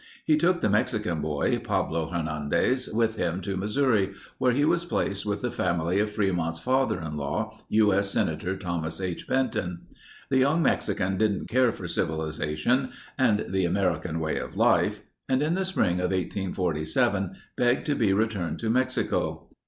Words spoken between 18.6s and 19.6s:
Mexico.